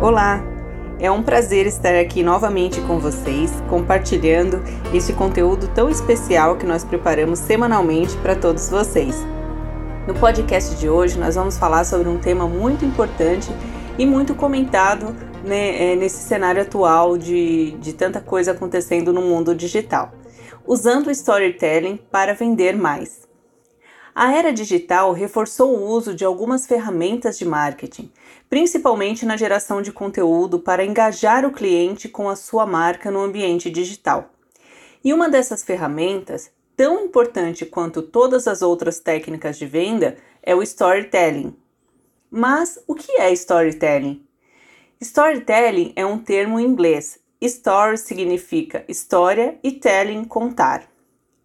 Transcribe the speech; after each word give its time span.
Olá! 0.00 0.42
É 0.98 1.10
um 1.10 1.22
prazer 1.22 1.66
estar 1.66 1.94
aqui 1.94 2.22
novamente 2.22 2.80
com 2.80 2.98
vocês, 2.98 3.52
compartilhando 3.68 4.62
este 4.94 5.12
conteúdo 5.12 5.68
tão 5.74 5.90
especial 5.90 6.56
que 6.56 6.64
nós 6.64 6.82
preparamos 6.82 7.38
semanalmente 7.38 8.16
para 8.16 8.34
todos 8.34 8.70
vocês. 8.70 9.14
No 10.08 10.14
podcast 10.14 10.74
de 10.76 10.88
hoje, 10.88 11.18
nós 11.18 11.34
vamos 11.34 11.58
falar 11.58 11.84
sobre 11.84 12.08
um 12.08 12.18
tema 12.18 12.48
muito 12.48 12.82
importante 12.82 13.50
e 13.98 14.06
muito 14.06 14.34
comentado 14.34 15.14
né, 15.44 15.92
é, 15.92 15.96
nesse 15.96 16.26
cenário 16.26 16.62
atual 16.62 17.18
de, 17.18 17.72
de 17.72 17.92
tanta 17.92 18.22
coisa 18.22 18.52
acontecendo 18.52 19.12
no 19.12 19.20
mundo 19.20 19.54
digital. 19.54 20.12
Usando 20.66 21.08
o 21.08 21.10
storytelling 21.10 21.98
para 22.10 22.32
vender 22.32 22.74
mais. 22.74 23.29
A 24.22 24.34
era 24.34 24.52
digital 24.52 25.14
reforçou 25.14 25.74
o 25.74 25.88
uso 25.88 26.14
de 26.14 26.26
algumas 26.26 26.66
ferramentas 26.66 27.38
de 27.38 27.46
marketing, 27.46 28.12
principalmente 28.50 29.24
na 29.24 29.34
geração 29.34 29.80
de 29.80 29.90
conteúdo 29.90 30.58
para 30.58 30.84
engajar 30.84 31.46
o 31.46 31.50
cliente 31.50 32.06
com 32.06 32.28
a 32.28 32.36
sua 32.36 32.66
marca 32.66 33.10
no 33.10 33.20
ambiente 33.20 33.70
digital. 33.70 34.28
E 35.02 35.14
uma 35.14 35.30
dessas 35.30 35.64
ferramentas, 35.64 36.50
tão 36.76 37.02
importante 37.06 37.64
quanto 37.64 38.02
todas 38.02 38.46
as 38.46 38.60
outras 38.60 39.00
técnicas 39.00 39.56
de 39.56 39.64
venda, 39.64 40.18
é 40.42 40.54
o 40.54 40.62
storytelling. 40.62 41.56
Mas 42.30 42.78
o 42.86 42.94
que 42.94 43.12
é 43.12 43.32
storytelling? 43.32 44.22
Storytelling 45.00 45.94
é 45.96 46.04
um 46.04 46.18
termo 46.18 46.60
em 46.60 46.66
inglês. 46.66 47.18
Story 47.40 47.96
significa 47.96 48.84
história 48.86 49.58
e 49.62 49.72
telling 49.72 50.24
contar 50.24 50.89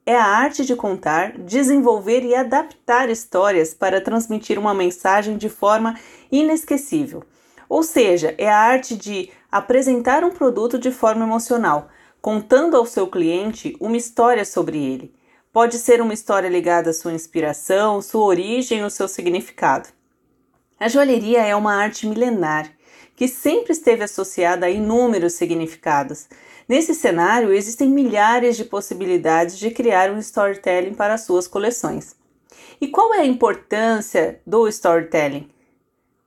é 0.05 0.15
a 0.15 0.25
arte 0.25 0.63
de 0.63 0.75
contar, 0.75 1.31
desenvolver 1.37 2.23
e 2.23 2.35
adaptar 2.35 3.09
histórias 3.09 3.73
para 3.73 3.99
transmitir 3.99 4.59
uma 4.59 4.73
mensagem 4.73 5.35
de 5.35 5.49
forma 5.49 5.97
inesquecível. 6.31 7.23
Ou 7.67 7.81
seja, 7.81 8.35
é 8.37 8.47
a 8.47 8.59
arte 8.59 8.95
de 8.95 9.31
apresentar 9.51 10.23
um 10.23 10.29
produto 10.29 10.77
de 10.77 10.91
forma 10.91 11.25
emocional, 11.25 11.89
contando 12.21 12.77
ao 12.77 12.85
seu 12.85 13.07
cliente 13.07 13.75
uma 13.79 13.97
história 13.97 14.45
sobre 14.45 14.77
ele. 14.77 15.13
Pode 15.51 15.77
ser 15.77 16.01
uma 16.01 16.13
história 16.13 16.49
ligada 16.49 16.91
à 16.91 16.93
sua 16.93 17.13
inspiração, 17.13 18.01
sua 18.01 18.25
origem 18.25 18.83
ou 18.83 18.89
seu 18.89 19.07
significado. 19.07 19.89
A 20.79 20.87
joalheria 20.87 21.41
é 21.41 21.55
uma 21.55 21.73
arte 21.73 22.05
milenar 22.05 22.74
que 23.15 23.27
sempre 23.27 23.71
esteve 23.71 24.03
associada 24.03 24.65
a 24.65 24.69
inúmeros 24.69 25.33
significados. 25.33 26.27
Nesse 26.67 26.93
cenário, 26.93 27.53
existem 27.53 27.87
milhares 27.89 28.57
de 28.57 28.65
possibilidades 28.65 29.57
de 29.57 29.71
criar 29.71 30.11
um 30.11 30.17
storytelling 30.17 30.93
para 30.93 31.17
suas 31.17 31.47
coleções. 31.47 32.15
E 32.81 32.87
qual 32.87 33.13
é 33.13 33.19
a 33.19 33.25
importância 33.25 34.41
do 34.45 34.67
storytelling? 34.67 35.49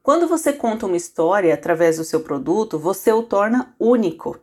Quando 0.03 0.27
você 0.27 0.53
conta 0.53 0.86
uma 0.86 0.97
história 0.97 1.53
através 1.53 1.98
do 1.98 2.05
seu 2.05 2.20
produto, 2.20 2.78
você 2.78 3.12
o 3.12 3.22
torna 3.22 3.75
único. 3.78 4.41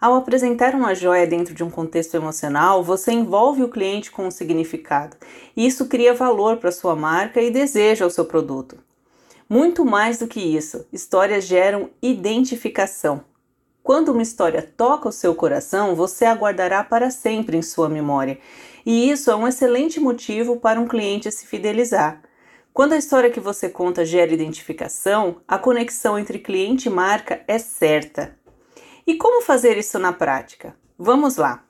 Ao 0.00 0.14
apresentar 0.14 0.74
uma 0.74 0.94
joia 0.94 1.26
dentro 1.26 1.54
de 1.54 1.62
um 1.62 1.70
contexto 1.70 2.14
emocional, 2.16 2.82
você 2.82 3.12
envolve 3.12 3.62
o 3.62 3.68
cliente 3.68 4.10
com 4.10 4.26
um 4.26 4.30
significado. 4.30 5.16
Isso 5.56 5.86
cria 5.86 6.12
valor 6.12 6.56
para 6.56 6.72
sua 6.72 6.96
marca 6.96 7.40
e 7.40 7.50
desejo 7.50 8.04
ao 8.04 8.10
seu 8.10 8.24
produto. 8.24 8.76
Muito 9.48 9.84
mais 9.84 10.18
do 10.18 10.26
que 10.26 10.40
isso, 10.40 10.86
histórias 10.92 11.44
geram 11.44 11.90
identificação. 12.02 13.22
Quando 13.80 14.08
uma 14.08 14.22
história 14.22 14.60
toca 14.60 15.08
o 15.08 15.12
seu 15.12 15.32
coração, 15.36 15.94
você 15.94 16.24
aguardará 16.24 16.82
para 16.82 17.08
sempre 17.10 17.56
em 17.56 17.62
sua 17.62 17.88
memória, 17.88 18.40
e 18.84 19.08
isso 19.08 19.30
é 19.30 19.36
um 19.36 19.46
excelente 19.46 20.00
motivo 20.00 20.56
para 20.56 20.80
um 20.80 20.88
cliente 20.88 21.30
se 21.30 21.46
fidelizar. 21.46 22.20
Quando 22.74 22.94
a 22.94 22.98
história 22.98 23.30
que 23.30 23.38
você 23.38 23.68
conta 23.68 24.04
gera 24.04 24.34
identificação, 24.34 25.36
a 25.46 25.56
conexão 25.56 26.18
entre 26.18 26.40
cliente 26.40 26.88
e 26.88 26.92
marca 26.92 27.44
é 27.46 27.58
certa. 27.58 28.36
E 29.06 29.14
como 29.14 29.40
fazer 29.40 29.78
isso 29.78 29.96
na 30.00 30.12
prática? 30.12 30.74
Vamos 30.98 31.36
lá! 31.36 31.64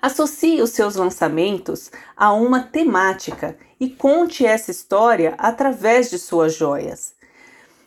Associe 0.00 0.62
os 0.62 0.70
seus 0.70 0.94
lançamentos 0.94 1.90
a 2.16 2.32
uma 2.32 2.60
temática 2.60 3.58
e 3.84 3.90
conte 3.90 4.46
essa 4.46 4.70
história 4.70 5.34
através 5.36 6.08
de 6.08 6.18
suas 6.18 6.54
joias. 6.54 7.12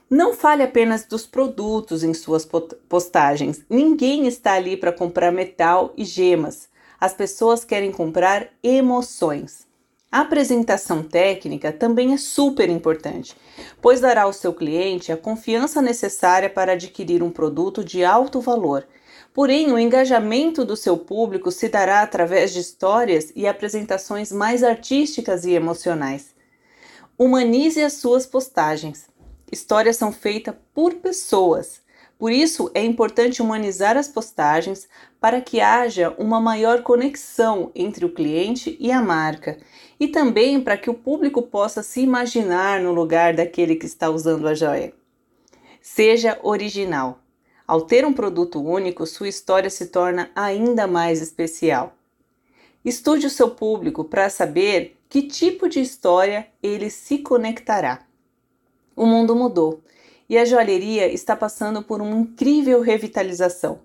Não 0.08 0.32
fale 0.32 0.62
apenas 0.62 1.06
dos 1.06 1.26
produtos 1.26 2.04
em 2.04 2.14
suas 2.14 2.48
postagens. 2.88 3.66
Ninguém 3.68 4.28
está 4.28 4.54
ali 4.54 4.78
para 4.78 4.92
comprar 4.92 5.32
metal 5.32 5.92
e 5.98 6.06
gemas. 6.06 6.70
As 7.00 7.16
pessoas 7.16 7.66
querem 7.66 7.92
comprar 7.92 8.48
emoções. 8.62 9.66
A 10.12 10.22
apresentação 10.22 11.02
técnica 11.02 11.72
também 11.72 12.14
é 12.14 12.18
super 12.18 12.70
importante, 12.70 13.36
pois 13.82 14.00
dará 14.00 14.22
ao 14.22 14.34
seu 14.34 14.54
cliente 14.54 15.12
a 15.12 15.18
confiança 15.18 15.82
necessária 15.82 16.50
para 16.50 16.74
adquirir 16.74 17.24
um 17.24 17.32
produto 17.32 17.84
de 17.84 18.06
alto 18.06 18.40
valor 18.40 18.86
Porém, 19.38 19.72
o 19.72 19.78
engajamento 19.78 20.66
do 20.66 20.76
seu 20.76 20.98
público 20.98 21.52
se 21.52 21.70
dará 21.70 22.02
através 22.02 22.52
de 22.52 22.60
histórias 22.60 23.32
e 23.36 23.46
apresentações 23.46 24.32
mais 24.32 24.64
artísticas 24.64 25.46
e 25.46 25.52
emocionais. 25.52 26.34
Humanize 27.16 27.84
as 27.84 27.94
suas 27.94 28.26
postagens. 28.26 29.08
Histórias 29.52 29.96
são 29.96 30.12
feitas 30.12 30.56
por 30.74 30.96
pessoas. 30.96 31.84
Por 32.18 32.32
isso, 32.32 32.72
é 32.74 32.84
importante 32.84 33.40
humanizar 33.40 33.96
as 33.96 34.08
postagens 34.08 34.90
para 35.22 35.40
que 35.40 35.62
haja 35.62 36.16
uma 36.18 36.42
maior 36.42 36.82
conexão 36.82 37.72
entre 37.76 38.06
o 38.06 38.12
cliente 38.12 38.76
e 38.80 38.92
a 38.92 39.04
marca, 39.04 39.60
e 40.00 40.08
também 40.08 40.60
para 40.60 40.78
que 40.78 40.90
o 40.90 40.96
público 40.96 41.44
possa 41.44 41.84
se 41.84 42.02
imaginar 42.02 42.82
no 42.82 42.92
lugar 42.92 43.36
daquele 43.36 43.76
que 43.76 43.86
está 43.86 44.10
usando 44.10 44.48
a 44.48 44.56
joia. 44.56 44.94
Seja 45.80 46.40
original. 46.42 47.20
Ao 47.68 47.82
ter 47.82 48.06
um 48.06 48.14
produto 48.14 48.64
único, 48.64 49.06
sua 49.06 49.28
história 49.28 49.70
se 49.70 49.88
torna 49.88 50.32
ainda 50.34 50.88
mais 50.88 51.22
especial. 51.22 51.94
Estude 52.86 53.28
o 53.28 53.30
seu 53.30 53.50
público 53.50 54.06
para 54.06 54.30
saber 54.30 54.96
que 55.10 55.24
tipo 55.24 55.68
de 55.68 55.82
história 55.82 56.48
ele 56.64 56.90
se 56.90 57.18
conectará. 57.18 58.06
O 58.96 59.06
mundo 59.06 59.36
mudou 59.36 59.82
e 60.30 60.38
a 60.38 60.46
joalheria 60.46 61.12
está 61.12 61.36
passando 61.36 61.84
por 61.84 62.02
uma 62.02 62.16
incrível 62.16 62.80
revitalização. 62.80 63.82